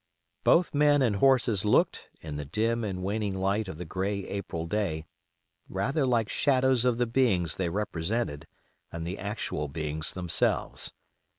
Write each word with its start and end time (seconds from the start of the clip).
Both 0.43 0.73
men 0.73 1.03
and 1.03 1.17
horses 1.17 1.63
looked, 1.63 2.09
in 2.21 2.35
the 2.35 2.43
dim 2.43 2.83
and 2.83 3.03
waning 3.03 3.35
light 3.37 3.67
of 3.67 3.77
the 3.77 3.85
gray 3.85 4.23
April 4.27 4.65
day, 4.65 5.05
rather 5.69 6.07
like 6.07 6.27
shadows 6.27 6.85
of 6.85 6.97
the 6.97 7.05
beings 7.05 7.57
they 7.57 7.69
represented 7.69 8.47
than 8.91 9.03
the 9.03 9.19
actual 9.19 9.67
beings 9.67 10.13
themselves. 10.13 10.91